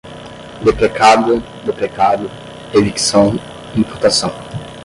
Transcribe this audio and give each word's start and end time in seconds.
deprecada, 0.63 1.39
deprecado, 1.63 2.27
evicção, 2.73 3.39
imputação 3.75 4.31